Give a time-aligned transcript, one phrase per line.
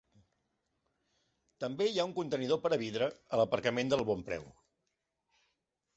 [1.65, 4.49] També hi ha un contenidor per a vidre a l'aparcament del Bonpreu.